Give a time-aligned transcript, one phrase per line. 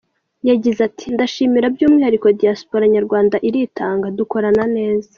[0.49, 5.07] Yagize ati "Ndashimira by’umwihariko Diaspora nyarwanda iritanga, dukorana neza.